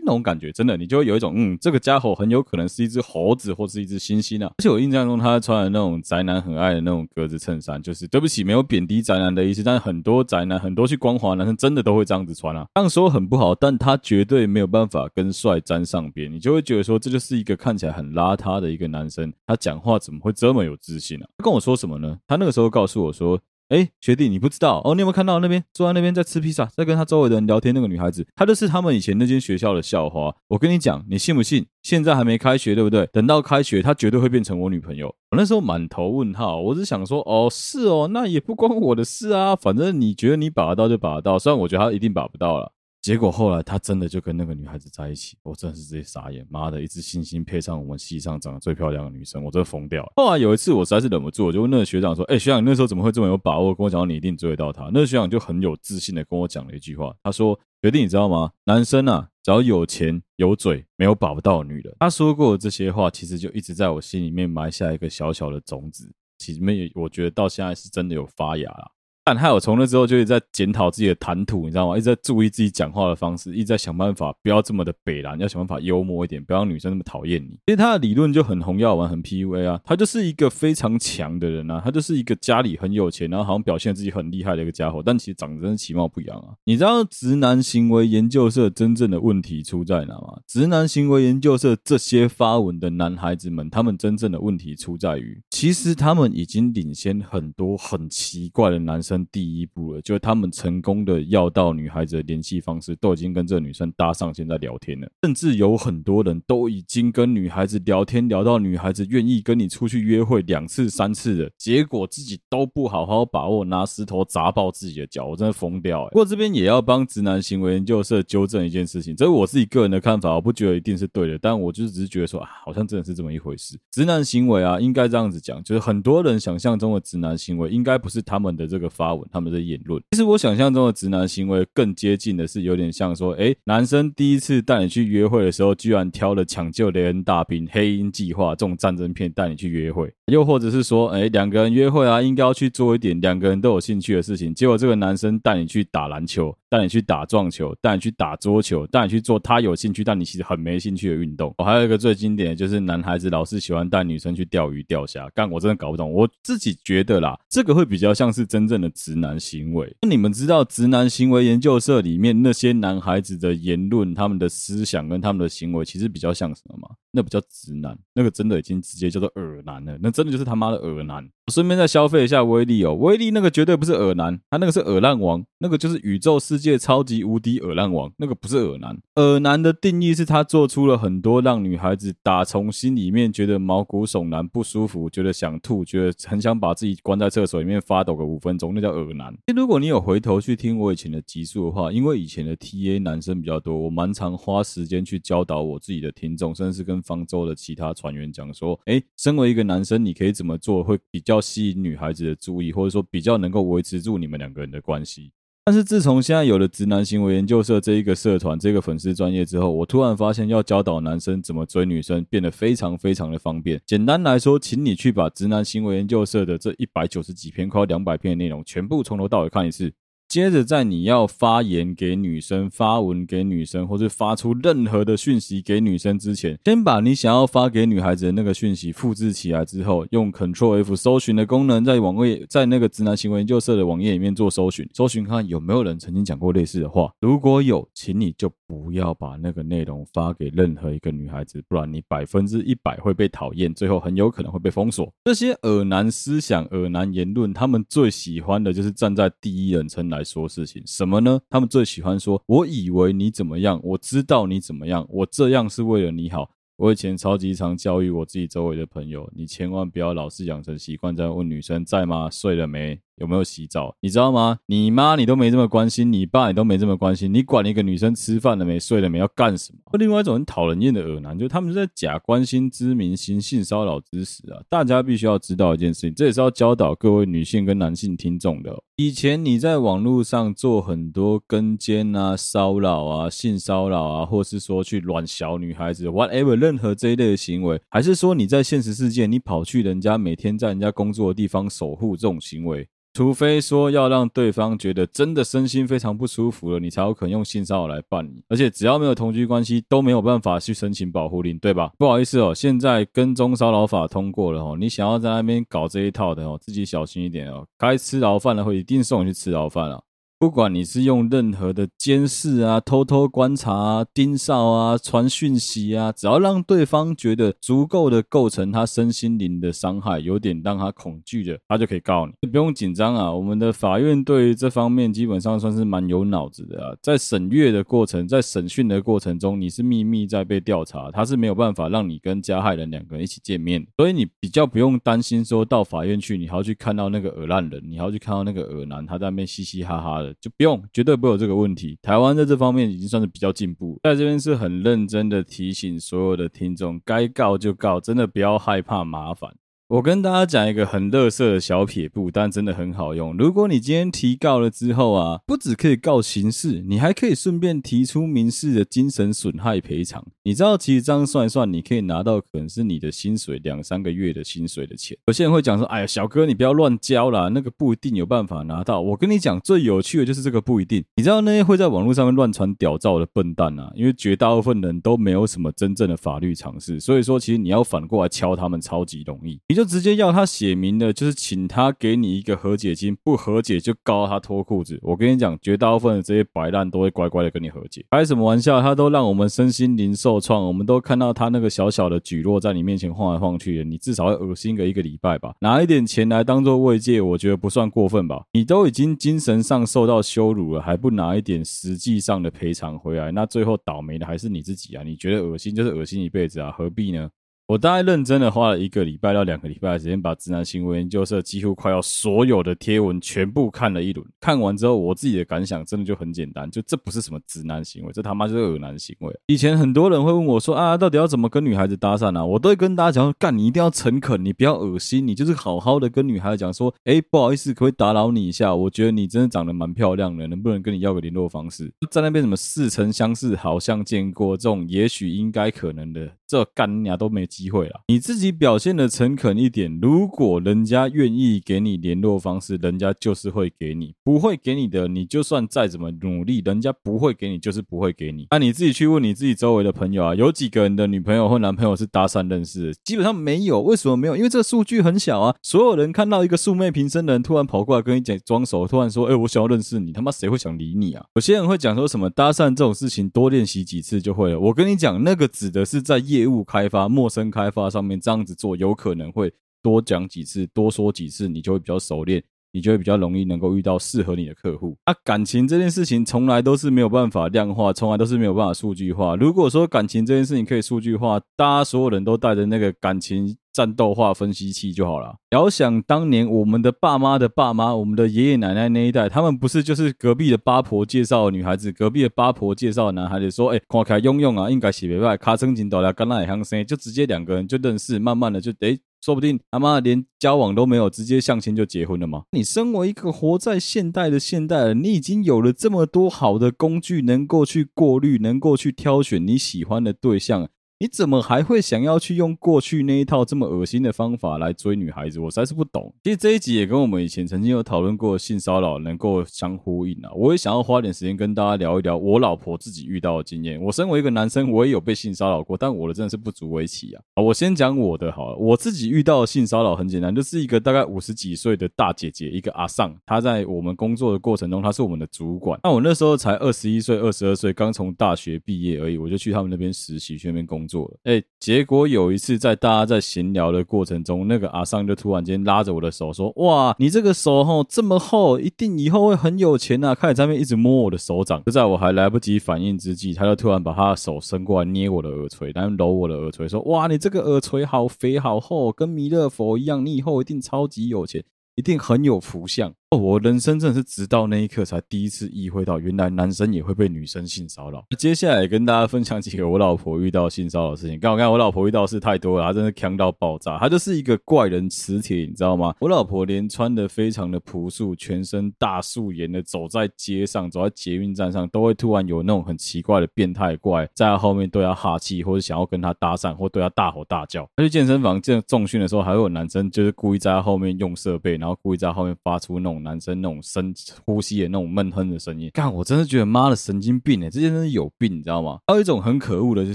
[0.00, 4.50] 那种感觉，真的，你就会有一种，嗯，这个家伙很有可能是一只猴子或是一只猩猩啊。
[4.58, 12.66] 而且我印象中，他穿的那种宅男很爱的那种格子衬衫，就是对不起，没有贬低宅男的意思，但是很多宅男，很多去光华男生真的都会这样子穿啊。
[12.74, 21.26] 这样说很不好，但他绝对没有办法跟帅沾上边，你就会觉得说，这就是一个看起来很邋遢的一个男生，他讲话怎么会这么有自信啊？
[21.38, 22.18] 他跟我说什么呢？
[22.26, 23.40] 他那个时候告诉我说。
[23.68, 24.94] 哎，学弟，你不知道哦？
[24.94, 28.26] 你有没有看到那边坐在那边在吃披萨，在跟他周围的人聊天那个女孩子？
[28.36, 30.34] 她就是他们以前那间学校的校花。
[30.48, 31.64] 我跟你讲，你信不信？
[31.82, 33.06] 现在还没开学，对不对？
[33.12, 35.08] 等到开学，她绝对会变成我女朋友。
[35.30, 39.56] 我那时候满头问号，我只想说，哦，是哦，那也不关我的事啊。
[39.56, 42.72] 反正你觉得你把得到就把得到，虽然我觉得她一定把不到了。
[43.04, 46.42] 结果后来他真的就跟那个女孩子在一起，我真的是直接傻眼。
[46.48, 50.12] 妈的，一只猩猩配上我们系上长得最漂亮的女生，我真的疯掉了。
[50.16, 58.50] 后来有一次我实在是忍不住，我就问那个学长说：“哎，学长，你那时候怎么会这么有把握跟我讲你一定追得到她？”那个学长就很有自信的跟我讲了一句话，他说：“学弟，你知道吗？
[58.64, 66.10] 男生啊，只要有钱有嘴，没有把不到女人。”他说过这些话，其实就一直在我心里面埋下一个小小的种子。
[66.38, 68.92] 其实没，我觉得到现在是真的有发芽了。
[69.24, 71.96] 但还有从那之后就一直在检讨自己的谈吐，你知道吗？
[71.96, 77.58] 一直在注意自己讲话的方式，一直在想办法不要这么的北蓝，要想办法幽默一点，不要让女生那么讨厌你。
[77.66, 86.48] 其实他的理论就很红药丸，很 PUA 啊，他就是一个非常强的人啊，他就是一个家里很有钱，然后好像表现自己很厉害的一个家伙，但其实长得真是其貌不扬啊。
[86.64, 90.40] 你知道直男行为研究社真正的问题出在哪吗？
[90.46, 100.00] 直男行为研究社这些发文的男孩子们，他们真正的问题出在于，其实他们已经领先很多很奇怪的男生第一步了。
[100.00, 116.10] 就是他们成功的要到女孩子的联系方式，都已经跟这个女生搭上线在聊天了，甚至有很多人都已经跟女孩子聊天聊到女孩子愿意跟你出去约会两次三次的结果，自己都不好好把握，拿石头砸爆自己的脚，我真的疯掉欸。
[116.10, 123.76] 不过这边也要帮直男行为研究社纠正一件事情，这是我自己个人的看法，我不觉得一定是对的，但我就是只是觉得说啊，好像真的是这么一回事。
[123.90, 130.02] 直男行为啊，应该这样子讲，就是很多人想象中的直男行为，应该不是他们的这个发发文，他们的言论。
[130.12, 151.54] 其实我想象中的直男行为更接近的是有点像说，哎，男生第一次带你去约会的时候，居然挑了抢救雷恩大兵、黑鹰计划这种战争片带你去约会，又或者是说，哎，两个人约会啊，应该要去做一点两个人都有兴趣的事情，结果这个男生带你去打篮球，带你去打撞球，带你去打桌球，带你去做他有兴趣但你其实很没兴趣的运动。
[151.58, 159.94] 哦，还有一个最经典的就是男孩子老是喜欢带女生去钓鱼钓虾，干我真的搞不懂，我自己觉得啦，这个会比较像是真正的直男行为。
[160.02, 166.88] 那你们知道直男行为研究社里面那些男孩子的言论、他们的思想跟他们的行为，其实比较像什么吗？
[167.12, 169.96] 那比较直男，那个真的已经直接叫做耳男了。
[170.02, 171.24] 那真的就是他妈的耳男。
[171.46, 178.98] 我顺便再消费一下威力哦，威力那个绝对不是耳男，他那个是耳烂王，那个就是宇宙世界超级无敌耳烂王，那个不是耳男。
[179.14, 189.32] 耳男的定义是他做出了很多让女孩子打从心里面觉得毛骨悚然、不舒服、觉得想吐、觉得很想把自己关在厕所里面发抖个五分钟，那叫耳男。
[189.54, 201.40] 如果你有回头去听我以前的集数的话，因为以前的 TA 男生比较多，我蛮常花时间去教导我自己的听众，甚至是跟方舟的其他船员讲说，诶，身为一个男生，你可以怎么做会比较。
[201.44, 205.30] 吸引女孩子的注意，或者说比较能够维持住你们两个人的关系。
[205.66, 213.80] 但是自从现在有了直男行为研究社这一个社团、这个粉丝专业之后，我突然发现要教导男生怎么追女生变得非常非常的方便。
[213.86, 219.90] 简单来说，请你去把直男行为研究社的这一百九十几篇、快两百篇的内容全部从头到尾看一次。
[220.28, 237.12] 接着，在你要发言给女生、发文给女生，或是发出任何的讯息给女生之前，先把你想要发给女孩子的那个讯息复制起来之后，用 Control F 搜寻的功能，在网页，在那个直男行为研究社的网页里面做搜寻，搜寻看有没有人曾经讲过类似的话。
[237.20, 245.12] 如果有，请你就不要把那个内容发给任何一个女孩子，不然你百分之一百会被讨厌，最后很有可能会被封锁。
[245.24, 251.40] 这些尔男思想、尔男言论，他们最喜欢的就是站在第一人称来说事情，什么呢？
[251.50, 262.28] 他们最喜欢说：“我以为你怎么样，我知道你怎么样，我这样是为了你好。”我以前超级常教育我自己周围的朋友：“你千万不要老是养成习惯，在问女生在吗？
[262.28, 263.94] 睡了没？”有没有洗澡？
[264.00, 264.58] 你知道吗？
[264.66, 269.78] 你妈你都没这么关心，你爸你都没这么关心，你管一个女生吃饭了没、睡了没、要干什么？
[269.98, 274.60] 另外一种很讨人厌的恶男，就他们是在假关心之名行性骚扰之实啊！
[274.68, 278.82] 大家必须要知道一件事情，这也是要教导各位女性跟男性听众的。
[278.96, 292.88] 以前你在网络上做很多跟奸啊、骚扰啊、性骚扰啊，或是说去软小女孩子，whatever，任何这一类的行为，还是说你在现实世界你跑去人家每天在人家工作的地方守护这种行为。
[293.14, 298.42] 除非说要让对方觉得真的身心非常不舒服了，你才有可能用性骚扰来办理。
[298.48, 301.92] 而且只要没有同居关系，都没有办法去申请保护令，对吧？
[301.96, 310.02] 不好意思哦，现在跟踪骚扰法通过了哦，你想要在那边搞这一套的哦，自己小心一点哦，该吃牢饭的会一定送你去吃牢饭啊。
[310.44, 322.32] 不管你是用任何的监视啊、偷偷观察啊、盯梢啊、传讯息啊，只要让对方觉得足够的构成他身心灵的伤害，有点让他恐惧的，他就可以告你。
[322.46, 326.94] 不用紧张啊，我们的法院对于这方面基本上算是蛮有脑子的啊。
[327.00, 340.33] 在审阅的过程，在审讯的过程中，你是秘密在被调查，他是没有办法让你跟加害人两个人一起见面，所以你比较不用担心说到法院去，你还要去看到那个恶烂人，你还要去看到那个恶男，他在那边嘻嘻哈哈的。
[340.40, 341.98] 就不用，绝对不会有这个问题。
[342.02, 349.54] 台湾在这方面已经算是比较进步，在这边是很认真的提醒所有的听众，该告就告，真的不要害怕麻烦。
[349.88, 353.36] 我跟大家讲一个很垃圾的小撇步，但真的很好用。
[353.36, 360.26] 如果你今天提告了之后啊，不只可以告刑事，你还可以顺便提出民事的精神损害赔偿。
[360.44, 365.14] 你知道，其实这样算一算，你可以拿到可能是你的薪水两三个月的薪水的钱。
[365.26, 371.04] 有些人会讲说：“哎呀，小哥，你不要乱交啦，那个不一定有办法拿到。”我跟你讲，最有趣的就是这个不一定。
[371.16, 379.60] 你知道那些会在网络上面乱传屌照的笨蛋啊，因为绝大部分人都没有什么真正的法律常识，所以说其实你要反过来敲他们超级容易。
[379.74, 384.96] 你就直接要他写明的，就是请他给你一个和解金，不和解就告他脱裤子。
[385.02, 388.06] 我跟你讲，绝大部分的这些白烂都会乖乖的跟你和解。
[388.12, 388.80] 开什么玩笑？
[388.80, 395.56] 他都让我们身心灵受创，我们都看到他那个小小的举落在你面前晃来晃去的，你至少会恶心个一个礼拜吧？
[395.58, 398.44] 拿一点钱来当做慰藉，我觉得不算过分吧？
[398.52, 405.02] 你都已经精神上受到羞辱了，还不拿一点实际上的赔偿回来，那最后倒霉的还是你自己啊！
[405.02, 407.28] 你觉得恶心就是恶心一辈子啊，何必呢？
[407.66, 414.26] 我大概认真的花了一个礼拜到两个礼拜的时间，把直男行为研究社几乎快要所有的贴文全部看了一轮。
[414.38, 419.34] 看完之后，我自己的感想真的就很简单，就这不是什么直男行为，这他妈就是恶男行为。
[419.46, 422.44] 以前很多人会问我说啊，到底要怎么跟女孩子搭讪啊？
[422.44, 428.74] 我都会跟大家讲说，干，你一定要诚恳，你不要恶心，你就是好好的跟女孩子讲说，哎，不好意思，可以打扰你一下？
[428.74, 431.90] 我觉得你真的长得蛮漂亮的，能不能跟你要个联络方式？
[432.10, 436.30] 在那边什么似曾相识，好像见过这种，也许应该可能的。
[436.46, 438.00] 这干你俩都没机会了。
[438.08, 448.48] 你自己表现的诚恳一点，如果人家愿意给你联络方式，人家就是会给你；不会给你的，你就算再怎么努力，人家不会给你，就是不会给你。
[448.50, 452.94] 那你自己去问你自己周围的朋友啊，有几个人的女朋友或男朋友是搭讪认识的？
[453.04, 453.80] 基本上没有。
[453.82, 454.36] 为什么没有？
[454.36, 455.54] 因为这数据很小啊。
[455.62, 461.24] 所有人看到一个素昧平生的人突然跑过来跟你讲装熟，突然说：“哎，我想要认识你。”他妈谁会想理你啊？
[461.34, 464.58] 有些人会讲说什么搭讪这种事情，多练习几次就会了。
[464.58, 469.52] 我跟你讲，那个指的是在业务开发、陌生开发上面这样子做，有可能会
[469.82, 474.96] 多讲几次、多说几次，你就会比较熟练，你就会比较容易能够遇到适合你的客户。
[475.04, 479.36] 啊，感情这件事情从来都是没有办法量化，从来都是没有办法数据化。
[479.36, 485.34] 如果说感情这件事情可以数据化，大家所有人都带着那个感情战斗化分析器就好了。
[485.50, 502.44] 遥想当年，我们的爸妈的爸妈，我们的爷爷奶奶那一代，他们不是就是隔壁的八婆介绍的女孩子，隔壁的八婆介绍的男孩子，说：“哎、欸，看起来用用啊，应该是袂歹，卡称锦斗来，跟那也相生，就直接两个人就认识，慢慢的就哎、说不定他妈连交往都没有，直接相亲就结婚了嘛。
[502.52, 510.68] 你身为一个活在现代的现代人，你已经有了这么多好的工具，能够去过滤，能够去挑选你喜欢的对象。”
[511.04, 515.38] 你怎么还会想要去用过去那一套这么恶心的方法来追女孩子？
[515.38, 516.10] 我实在是不懂。
[516.22, 520.32] 其实这一集也跟我们以前曾经有讨论过性骚扰能够相呼应啊。
[520.34, 523.78] 我也想要花点时间跟大家聊一聊我老婆自己遇到的经验。
[523.82, 527.22] 我身为一个男生，我也有被性骚扰过，但我的真的是不足为奇啊。
[527.36, 528.56] 我先讲我的好了。
[528.56, 535.78] 我自己遇到性骚扰很简单，就是一个大概五十几岁的大姐姐，一个阿桑，她在我们工作的过程中，她是我们的主管。
[535.82, 540.93] 那我那时候才二十一岁、二十二岁，刚从大学毕业而已，我就去他们那边实习，去那边工作。
[540.94, 561.42] 做，哎，结果有一次在大家在闲聊的过程中，那个阿桑就突然间拉着我的手说：“哇，你这个手吼这么厚，一定以后会很有钱呐！”开始在那边一直摸我的手掌，就在我还来不及反应之际，他就突然把他的手伸过来捏我的耳垂，然后揉我的耳垂，说：“哇，你这个耳垂好肥好厚，跟弥勒佛一样，你以后一定超级有钱，
[561.74, 568.04] 一定很有福相。”我人生真的是直到那一刻才第一次意会到，原来男生也会被女生性骚扰。
[568.18, 571.18] 接下来跟大家分享几个我老婆遇到性骚扰的事情。
[571.20, 573.78] 刚好看我老婆遇到的事太多了，她真的强到爆炸。
[573.78, 575.94] 她就是一个怪人磁铁，你知道吗？
[576.00, 587.68] 我老婆连穿的非常的朴素，全身大素颜的走在街上，走在捷运站上，都会突然有那种很奇怪的变态怪在她后面对她哈气，或者想要跟她搭讪，或对她大吼大叫。
[587.76, 593.03] 她去健身房健重训的时候，还会有男生就是故意在她后面用设备，然后故意在后面发出那种。
[593.04, 593.94] 男生那种深
[594.26, 595.70] 呼吸的那种闷哼的声音。
[595.72, 598.78] 干，我真的觉得妈的神经病哎，这些人有病，你知道吗？
[598.88, 599.94] 还有一种很可恶的，就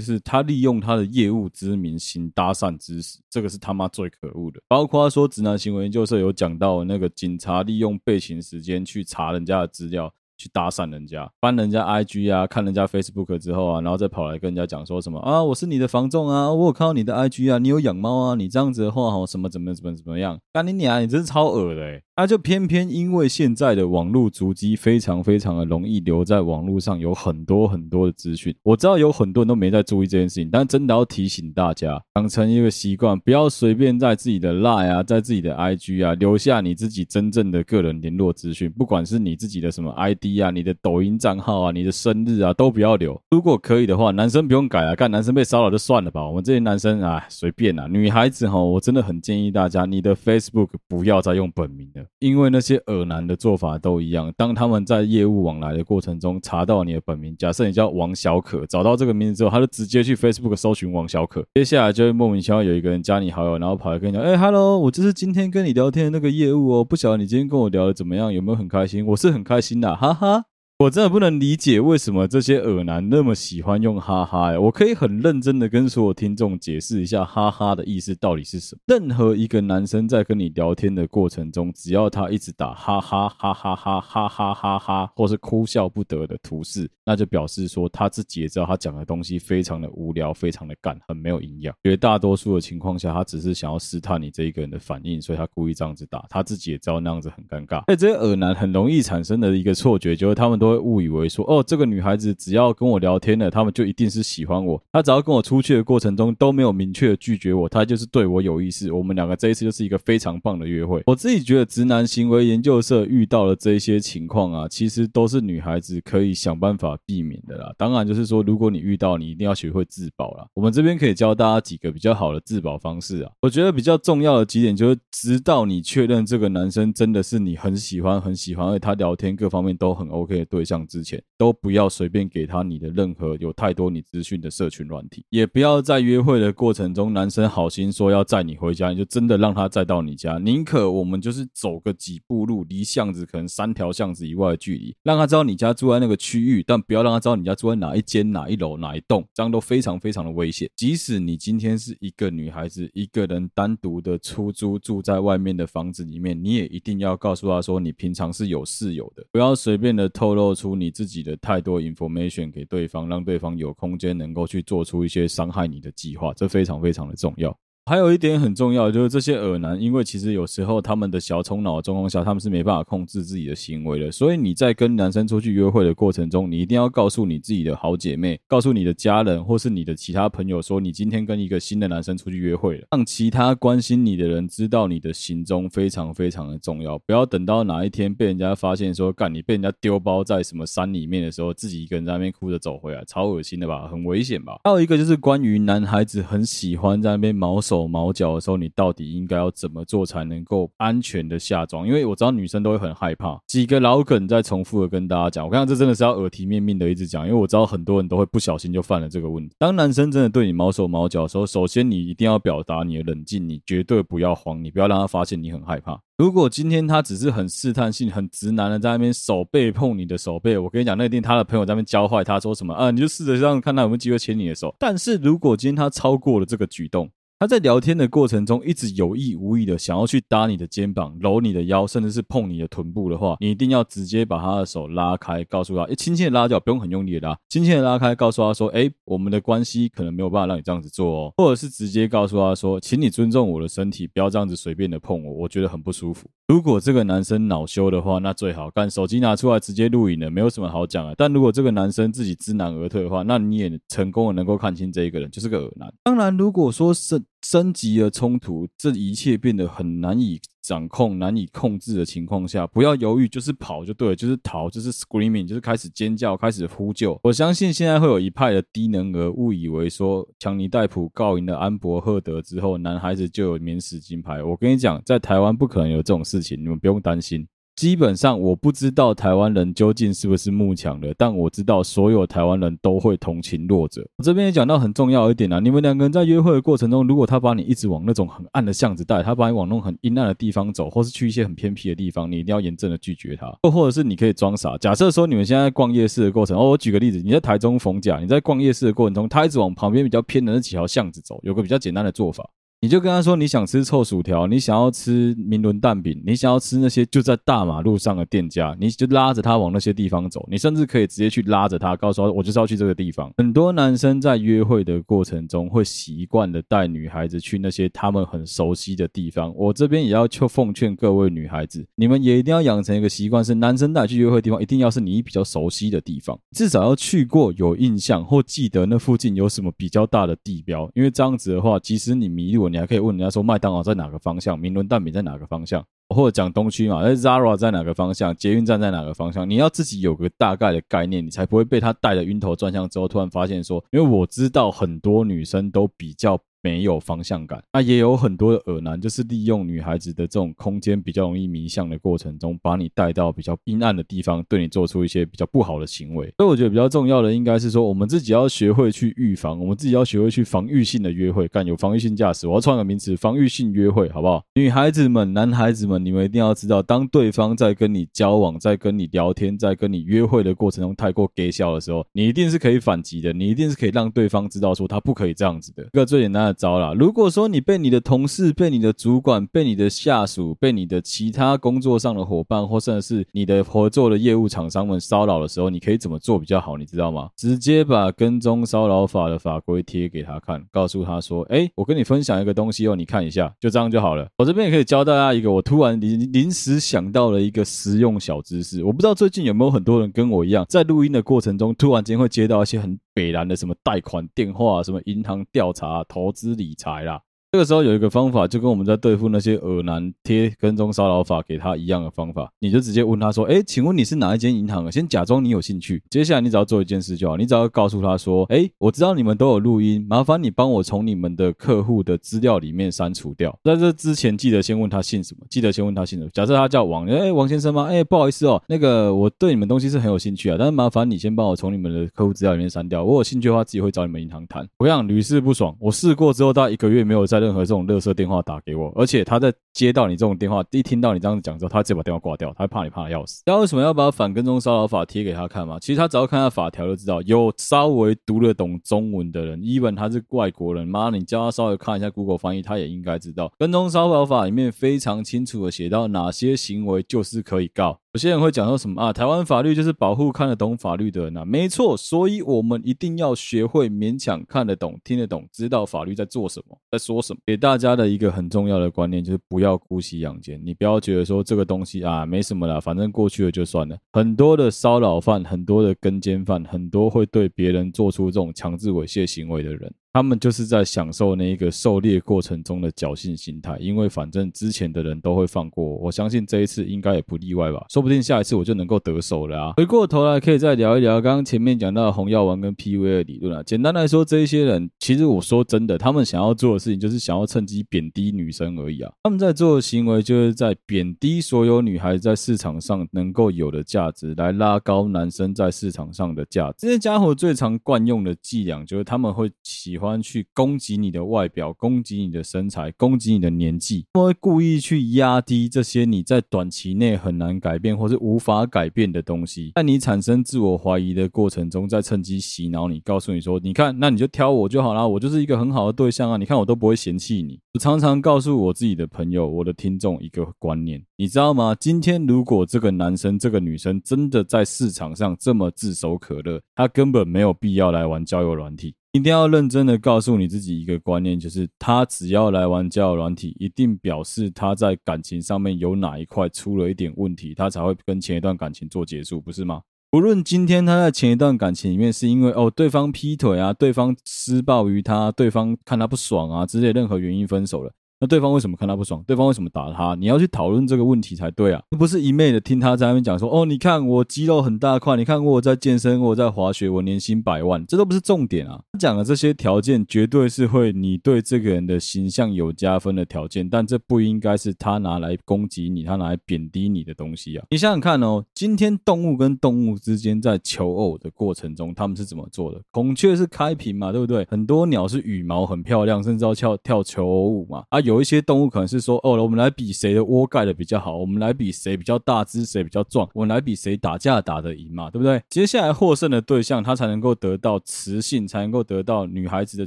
[0.00, 4.60] 是他利用他的业务之名行搭讪之实，这个是他妈最可恶的。
[4.68, 10.10] 包括说直男行为研究社有讲到那个警察利用备勤时间去查人家的资料。
[10.40, 20.40] 去搭讪人家，翻人家 IG 啊，看人家 Facebook 之后啊，然后再跑来跟人家讲说什么啊，我是你的房仲啊，我有看到你的 IG 啊，你有养猫啊，你这样子的话，哈，什么怎么怎么怎么样？
[20.50, 22.02] 干你娘，你真是超恶的诶。
[22.20, 28.54] 他就偏偏因为现在的网络足迹非常非常的容易留在网络上，有很多很多的资讯。
[28.62, 43.18] 我知道有很多人都没在注意这件事情，但真的要提醒大家，养成一个习惯，不要随便在自己的 Line 啊，在自己的 IG 啊留下你自己真正的个人联络资讯，不管是你自己的什么 ID 啊，你的抖音账号啊，你的生日啊，都不要留。
[43.30, 46.26] 如果可以的话，男生不用改啊，看男生被骚扰就算了吧。
[46.26, 47.86] 我们这些男生啊，随便啊。
[47.86, 52.04] 女孩子哈，我真的很建议大家，你的 Facebook 不要再用本名了。
[52.18, 69.06] 因为那些恶男的做法都一样，当他们在业务往来的过程中查到你的本名，假设你叫王小可，找到这个名字之后，他就直接去 Facebook 搜寻王小可，接下来就会莫名其妙有一个人加你好友，然后跑来跟你讲，哎，Hello，我就是今天跟你聊天的那个业务哦，不晓得你今天跟我聊的怎么样，有没有很开心？
[69.06, 70.49] 我是很开心的，哈哈。
[70.80, 74.58] 我真的不能理解为什么这些耳男那么喜欢用哈哈、欸。
[74.58, 78.80] 我可以很认真的跟所有听众解释一下哈哈的意思到底是什么。
[78.86, 91.74] 任何一个男生在跟你聊天的过程中，只要他一直打哈哈哈哈哈哈哈哈哈，或是哭笑不得的图示，那就表示说他自己也知道他讲的东西非常的无聊，非常的干，很没有营养。
[91.82, 96.24] 绝大多数的情况下，他只是想要试探你这一个人的反应，所以他故意这样子打。
[96.30, 97.84] 他自己也知道那样子很尴尬。
[97.86, 100.69] 在这些耳男很容易产生的一个错觉，就是他们都。
[100.70, 104.82] 会误以为说哦，这个女孩子只要跟我聊天了，他们就一定是喜欢我。
[104.92, 108.90] 她只要跟我出去的过程中都没有明确的拒绝我，她就是对我有意思。
[108.90, 111.02] 我们两个这一次就是一个非常棒的约会。
[111.06, 117.72] 我自己觉得直男行为研究社遇到了这一些情况啊，其实都是女孩子可以想办法避免的啦。
[117.76, 120.46] 当然就是说，如果你遇到，你一定要学会自保啦。
[120.54, 123.30] 我们这边可以教大家几个比较好的自保方式啊。
[123.42, 140.36] 我觉得比较重要的几点就是，直到你确认这个男生真的是你很喜欢很喜欢，而且他聊天各方面都很 OK 的对对象之前，都不要随便给他你的任何有太多你资讯的社群软体，也不要在约会的过程中，男生好心说要载你回家，你就真的让他载到你家。
[140.36, 150.68] 宁可我们就是走个几步路，离巷子可能三条巷子以外的距离，让他知道你家住在那个区域，但不要让他知道你家住在哪一间、哪一楼、哪一栋，这样都非常非常的危险。
[150.76, 161.20] 即使你今天是一个女孩子，一个人单独的出租住在外面的房子里面，你也一定要告诉他说你平常是有室友的，不要随便的透露做出你自己。
[161.22, 167.56] 的太多 information 给对方，让对方有空间能够去做出一些伤害你的计划，这非常非常的重要。
[167.90, 174.12] 还有一点很重要，就是这些恶男，因为其实有时候他们的小冲脑的状况下，他们是没办法控制自己的行为的。
[174.12, 186.96] 所以你在跟男生出去约会的过程中，你一定要告诉你自己的好姐妹，告诉你的家人，或是你的其他朋友，说你今天跟一个新的男生出去约会了，让其他关心你的人知道你的行踪非常非常的重要。
[187.00, 193.88] 不要等到哪一天被人家发现说，干你被人家丢包在什么山里面的时候，自己一个人在那边哭着走回来，超恶心的吧？
[193.88, 194.60] 很危险吧？
[194.62, 197.79] 还有一个就是关于男孩子很喜欢在那边毛手。
[197.86, 201.86] 毛脚的时候，你到底应该要怎么做才能够安全的下装？
[201.86, 203.40] 因为我知道女生都会很害怕。
[203.46, 209.54] 几个老梗在重复的跟大家讲，我看这真的是要耳提面命的一直讲，因为我知道很多人都会不小心就犯了这个问题。
[209.58, 216.00] 当男生真的对你毛手毛脚的时候，首先你一定要表达你的冷静，你绝对不要慌，你不要让他发现你很害怕。
[216.18, 222.90] 如果今天他只是很试探性、很直男的在那边手背碰你的手背，我跟你讲，那一定他的朋友在那边教坏他说什么啊？
[222.90, 224.74] 你就试着让看他有没有机会牵你的手。
[224.78, 246.28] 但是如果今天他超过了这个举动，他在聊天的过程中，一直有意无意的想要去搭你的肩膀、搂你的腰，甚至是碰你的臀部的话，你一定要直接把他的手拉开，告诉他，诶，轻轻的拉掉，不用很用力的拉，轻轻的拉开，告诉他说，诶，我们的关系可能没有办法让你这样子做哦，或者是直接告诉他说，请你尊重我的身体，不要这样子随便的碰我，我觉得很不舒服。
[246.48, 251.14] 如果这个男生恼羞的话，那最好干手机拿出来直接录影了，没有什么好讲的。
[251.16, 255.90] 但如果这个男生自己知难而退的话，那你也成功的能够看清这一个人就是个恶男。
[256.04, 257.18] 当然，如果说是。
[257.42, 267.18] 升级了冲突，这一切变得很难以掌控、难以控制的情况下，不要犹豫，就是跑就对了，就是逃，就是 screaming，就是开始尖叫、开始呼救。
[267.22, 274.42] 我相信现在会有一派的低能儿误以为说，强尼戴普告赢了安博赫德之后，男孩子就有免死金牌。
[274.42, 277.46] 我跟你讲，在台湾不可能有这种事情，你们不用担心。
[277.80, 284.06] 基本上我不知道台湾人究竟是不是慕强的，但我知道所有台湾人都会同情弱者。
[284.22, 293.50] 这边也讲到很重要一点啊，你们两个人在约会的过程中，如果他把你一直往那种很暗的巷子带，他把你往那种很阴暗的地方走，或是去一些很偏僻的地方，你一定要严正的拒绝他。
[293.64, 302.46] 又或者是你可以装傻，假设说你们现在逛夜市的过程，哦，我举个例子，你在台中逢甲，你在逛夜市的过程中，他一直往旁边比较偏的那几条巷子走，有个比较简单的做法。
[302.82, 310.48] 你就跟他说，你想吃臭薯条，你想要吃明伦蛋饼，你想要吃那些就在大马路上的店家，你就拉着他往那些地方走。
[310.50, 313.30] 你甚至可以直接去拉着他，告诉他我就是要去这个地方。
[313.36, 319.52] 很多男生在约会的过程中会习惯的带女孩子去那些他们很熟悉的地方。
[319.54, 330.90] 我这边也要就奉劝各位女孩子，你们也一定要养成一个习惯，是男生带去约会的地方，一定要是你比较熟悉的地方，至少要去过，有印象或记得那附近有什么比较大的地标。
[330.94, 346.40] 因为这样子的话，即使你迷路了，你还可以问人家说麦当劳在哪个方向，明伦蛋饼在哪个方向，或者讲东区嘛，那 Zara 在哪个方向，捷运站在哪个方向，你要自己有个大概的概念，你才不会被他带的晕头转向之后，突然发现说，因为我知道很多女生都比较。
[346.62, 356.32] 没有方向感，那也有很多的耳男，就是利用女孩子的这种空间比较容易迷向的过程中，把你带到比较阴暗的地方，对你做出一些比较不好的行为。
[356.38, 362.46] 所以我觉得比较重要的应该是说，我们自己要学会去预防，我们自己要学会去防御性的约会，干有防御性驾驶。
[362.46, 364.42] 我要创个名词，防御性约会，好不好？
[364.54, 375.82] 女孩子们、男孩子们，你们一定要知道，当对方在跟你交往、在跟你聊天、在跟你约会的过程中太过给笑的时候，你一定是可以反击的，你一定是可以让对方知道说他不可以这样子的。
[375.84, 386.76] 一个最简单的招啦，如果说你被你的同事、被你的主管、被你的下属、被你的其他工作上的伙伴，或甚至是你的合作的业务厂商们骚扰的时候，你可以怎么做比较好？
[386.76, 387.28] 你知道吗？
[387.36, 398.82] 直接把跟踪骚扰法的法规贴给他看，告诉他说：“哎，我跟你分享一个东西哦，你看一下，就这样就好了。”我这边也可以教大家一个，我突然临临时想到了一个实用小知识。
[398.82, 407.20] 我不知道最近有没有很多人跟我一样，在录音的过程中，突然间会接到一些很北南的什么贷款电话、什么银行调查、投资理财啦。
[407.52, 423.58] 这个时候有一个方法，就跟我们在对付那些恶男贴跟踪骚扰法给他一样的方法，你就直接问他说：“哎，请问你是哪一间银行的？”先假装你有兴趣，接下来你只要做一件事就好，你只要告诉他说：“哎，我知道你们都有录音，麻烦你帮我从你们的客户的资料里面删除掉。
[423.64, 426.30] 在这之前，记得先问他姓什么，记得先问他姓什么。
[426.32, 427.86] 假设他叫王，哎，王先生吗？
[427.90, 433.02] 哎，不好意思哦，那个我对你们东西是很有兴趣啊，但是麻烦你先帮我从你们的客户资料里面删掉。
[433.02, 434.64] 我有兴趣的话，自己会找你们银行谈。
[434.78, 443.38] 我跟你讲，屡试不爽，我试过之后，大概一个月没有再任何这种垃圾电话打给我，而且他在接到你这种电话，一听到你这样子讲之后，他直接把电话挂掉，他会怕你怕的要死。
[443.44, 445.78] 知道为什么要把反跟踪骚扰法贴给他看吗？
[445.80, 458.00] 其实他只要看下法条就知道，有稍微读得懂中文的人，even 他是外国人，妈，你叫他稍微看一下 Google 翻译，他也应该知道，跟踪骚扰法里面非常清楚的写到哪些行为就是可以告。
[458.12, 459.12] 有些人会讲说什么啊？
[459.12, 467.38] 台湾法律就是保护看得懂法律的人啊，没错，所以我们一定要学会勉强看得懂、听得懂，知道法律在做什么，在说什么。
[467.46, 473.94] 给大家的一个很重要的观念就是不不要姑息养奸，你不要觉得说这个东西啊没什么啦，反正过去了就算了。
[474.10, 479.92] 很多的骚扰犯，很多的跟奸犯，很多会对别人做出这种强制猥亵行为的人。
[480.12, 489.74] 他们就是在享受那一个狩猎过程中的侥幸心态，因为反正之前的人都会放过我，我相信这一次应该也不例外吧，说不定下一次我就能够得手了啊！
[489.76, 493.62] 回过头来可以再聊一聊刚刚前面讲到的红药丸跟 PUA 的理论啊。
[493.62, 499.12] 简单来说，这一些人其实我说真的，他们想要做的事情就是想要趁机贬低女生而已啊。
[499.22, 506.78] 他们在做的行为就是在贬低所有女孩在市场上能够有的价值，来拉高男生在市场上的价值。
[506.78, 526.38] 这些家伙最常惯用的伎俩就是他们会喜喜欢去攻击你的外表，攻击你的身材，攻击你的年纪，他们会故意去压低这些你在短期内很难改变或是无法改变的东西，在你产生自我怀疑的过程中，再趁机洗脑你，告诉你说：“你看，那你就挑我就好啦，我就是一个很好的对象啊！
[526.38, 531.76] 你看，我都不会嫌弃你。”我常常告诉我自己的朋友、我的听众一个观念，你知道吗？
[531.78, 538.94] 今天如果这个男生、这个女生真的在市场上这么炙手可热，他根本没有必要来玩交友软体。
[539.12, 549.82] 一定要认真的告诉你自己一个观念，就是他只要来玩交友软体，一定表示他在感情上面有哪一块出了一点问题，他才会跟前一段感情做结束，不是吗？
[550.12, 557.92] 不论今天他在前一段感情里面是因为哦对方劈腿啊，对方施暴于他，对方看他不爽啊之类任何原因分手了。
[558.20, 559.24] 那对方为什么看他不爽？
[559.26, 560.14] 对方为什么打他？
[560.14, 568.78] 你要去讨论这个问题才对啊，不是一昧的听他在那边讲说，哦，你看我肌肉很大块，你看我在健身，我在滑雪，我年薪百万，这都不是重点啊。
[568.92, 577.64] 他讲的这些条件绝对是会你对这个人的形象有加分的条件，但这不应该是他拿来攻击你，他拿来贬低你的东西啊。
[577.70, 582.80] 你想想看哦，今天动物跟动物之间在求偶的过程中，他们是怎么做的？
[582.90, 584.46] 孔雀是开屏嘛，对不对？
[584.50, 587.84] 很多鸟是羽毛很漂亮，甚至要跳跳求偶舞嘛。
[587.88, 595.40] 啊，有有一些动物可能是说，哦，我们来比谁的窝盖的比较好，我们来比谁比较大只，谁比较壮，我们来比谁打架打得赢嘛，对不对？
[595.48, 599.86] 接下来获胜的对象，他才能够得到雌性，才能够得到女孩子的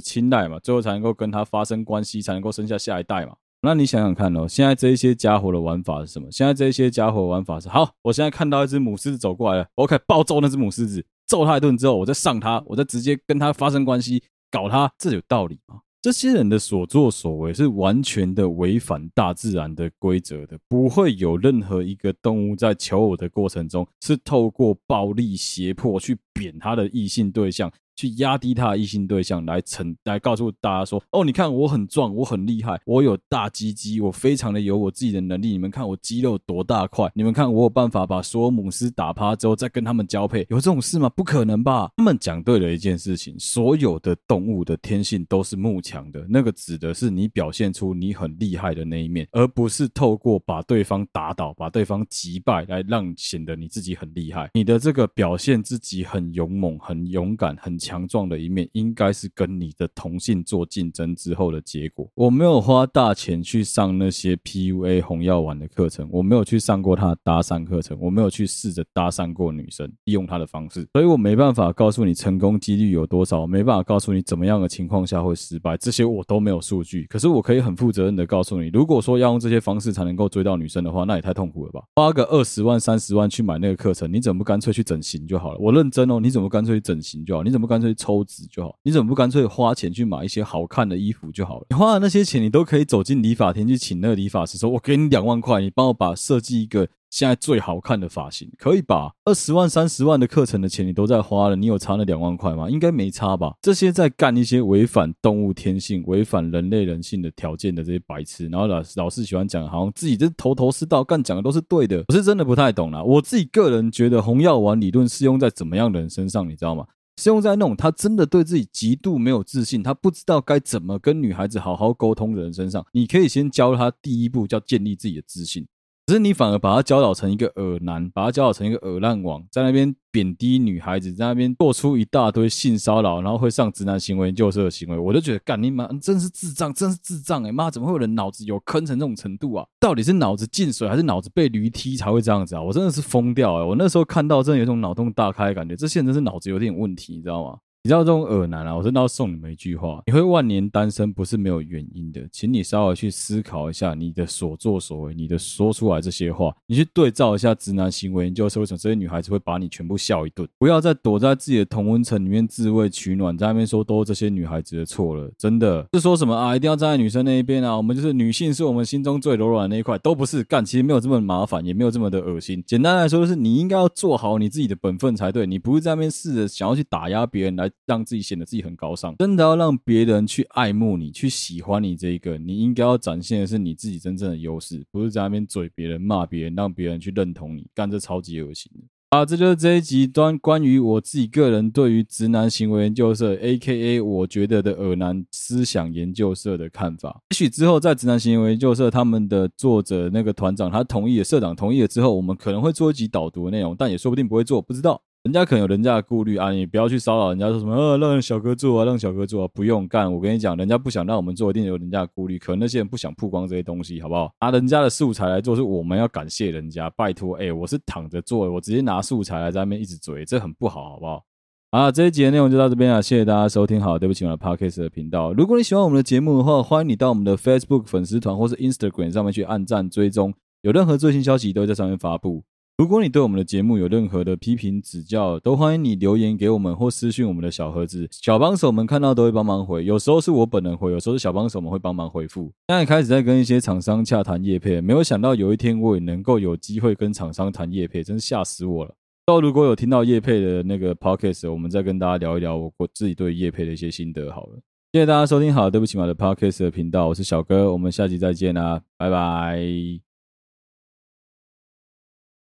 [0.00, 3.34] 青睐嘛，最后才能够跟他发生关系，才能够生下下一代嘛。
[3.60, 6.28] 那你想想看哦，现在这一些家伙的玩法是什么？
[6.30, 11.04] 现在这一些家伙玩法是，好，我现在看到一只母狮子走过来了，我可以暴揍那只母狮子。
[11.26, 15.80] 揍他一顿之后，我再上他，我再直接跟他发生关系，搞他，这有道理吗？
[16.04, 27.72] 这些人的所作所为是完全的违反大自然的规则的，不会有任何一个动物在求偶的过程中是透过暴力胁迫去贬他的异性对象。
[27.96, 35.48] 去压低他的异性对象来成来告诉大家说，哦，你看我很壮，我很厉害，我有大鸡鸡，我非常的有我自己的能力。
[35.48, 37.10] 你们看我肌肉多大块？
[37.14, 40.44] 你们看我有办法把所有母狮打趴之后再跟他们交配？
[40.50, 41.08] 有这种事吗？
[41.10, 41.90] 不可能吧？
[41.96, 54.50] 他们讲对了一件事情，所有的动物的天性都是慕强的，那个指的是你表现出你很厉害的那一面，而不是透过把对方打倒、把对方击败来让显得你自己很厉害。
[54.54, 57.78] 你的这个表现自己很勇猛、很勇敢、很。
[57.84, 62.08] 强壮的一面应该是跟你的同性做竞争之后的结果。
[62.14, 77.04] 我没有花大钱去上那些 PUA 红药丸的课程，我没有去上过他的搭讪课程，我没有去试着搭讪过女生，利用他的方式，所以我没办法告诉你成功几率有多少，没办法告诉你怎么样的情况下会失败，这些我都没有数据。
[77.10, 81.82] 可是我可以很负责任的告诉你，如果说要用这些方式才能够追到女生的话，那也太痛苦了吧？
[81.96, 85.58] 花个二十万、三十万去买那个课程，你怎么不干脆去整形就好了？
[85.58, 87.42] 我认真哦，你怎么干脆去整形就好？
[87.42, 91.66] 你怎么干脆抽脂就好，你怎么不干脆花钱去买一些好看的衣服就好了？
[91.70, 102.70] 你花了那些钱，你都可以走进理发店去请那个理发师说：“我给你两万块，你帮我把设计一个现在最好看的发型，可以吧？”二十万、三十万的课程的钱你都在花了，你有差那两万块吗？
[102.70, 103.54] 应该没差吧？
[103.60, 112.04] 这些在干一些违反动物天性、违反人类人性的条件的这些白痴，然后老老是喜欢讲，好像自己这头头是道，干讲的都是对的。
[112.08, 113.02] 我是真的不太懂啦。
[113.02, 116.84] 我自己个人觉得红药丸理论适用在怎么样的人身上，你知道吗？
[117.16, 125.66] 是用在那种他真的对自己极度没有自信，他不知道该怎么跟女孩子好好沟通的人身上，你可以先教他第一步，叫建立自己的自信。
[126.06, 139.66] 可是你反而把他教导成一个恶男，把他教导成一个恶烂王，在那边贬低女孩子，在那边做出一大堆性骚扰，然后会上直男行为研究社的行为，我就觉得干你妈，真是智障，真是智障哎、妈，怎么会有人脑子有坑成这种程度啊？
[139.80, 142.60] 到底是脑子进水还是脑子被驴踢才会这样子啊？
[142.60, 147.56] 我真的是疯掉哎、我那时候看到真的有种脑洞大开的感觉，这些人真是脑子有点问题，你知道吗？
[147.86, 160.48] 你知道这种恶男啊，我真的要送你们一句话：你会万年单身不是没有原因的，请你稍微去思考一下你的所作所为，你的说出来这些话，你去对照一下直男行为研究社，为什么这些女孩子会把你全部笑一顿？
[160.56, 166.56] 不要再躲在自己的同温层里面自慰取暖，在那边说都是这些女孩子的错了，真的是说什么啊？
[166.56, 167.76] 一定要站在女生那一边啊？
[167.76, 172.64] 我们就是女性是我们心中最柔软的那一块，都不是干，其实没有这么麻烦，也没有这么的恶心。
[172.66, 178.44] 简单来说，就是你应该要做好你自己的本分才对，你不是在那边试着想要去打压别人来让自己显得。
[178.44, 188.82] 自己很高尚，真的要让别人去爱慕你，去喜欢你这一个，你应该要展现的是你自己真正的优势，不是在那边嘴别人、骂别人，让别人去认同你，干这超级恶心的。
[189.08, 194.00] 啊，这就是这一集端关于我自己个人对于直男行为研究社 （A.K.A.
[194.00, 197.22] 我觉得的耳男思想研究社）的看法。
[197.30, 205.00] 也许之后在直男行为研究社他们的作者那个团长他同意了，社长同意了之后，我们可能会做一集导读的内容，但也说不定不会做，不知道。
[205.24, 210.12] 人家可能有人家的顾虑啊，你不要去骚扰人家，说什么呃，让小哥做啊，让小哥做啊，不用干。
[210.12, 212.38] 我跟你讲，人家不想让我们做，一定有人家的顾虑。
[212.38, 214.30] 可能那些人不想曝光这些东西，好不好？
[214.42, 217.36] 拿人家的素材来做，是我们要感谢人家，拜托。
[217.36, 221.22] 哎，我是躺着做，我直接拿素材来在那边一直嘴，这很不好，好不好？
[221.70, 223.80] 好，这一集的内容就到这边了，谢谢大家收听。
[223.80, 225.32] 好，对不起，我的 Podcast 的频道。
[225.32, 232.44] 如果你喜欢我们的节目的话，欢迎你到我们的 Facebook 粉丝团或是 Instagram 上面去按赞追踪，有任何最新消息都会在上面发布。
[232.76, 239.84] 如果你对我们的节目有任何的批评指教，都欢迎你留言给我们或私讯我们的小盒子，小帮手们看到都会帮忙回。
[239.84, 242.52] 有时候是我本人回，有时候是小帮手们会帮忙回复。
[242.66, 248.92] 现在开始在跟一些厂商洽谈叶配，没有想到有一天我也能够有机会跟厂商谈叶配，真是吓死我了。
[249.24, 254.58] 到如果有听到叶配的那个 podcast，我们再跟大家聊一聊我自己对叶配的一些心得好了。
[254.92, 260.13] 谢谢大家收听好，对不起嘛的 Podcast 的频道，我是小哥，我们下集再见啦，拜拜。